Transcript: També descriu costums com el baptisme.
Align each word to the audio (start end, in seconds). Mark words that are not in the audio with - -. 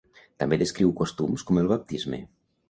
També 0.43 0.57
descriu 0.61 0.93
costums 1.01 1.45
com 1.51 1.61
el 1.65 1.71
baptisme. 1.73 2.23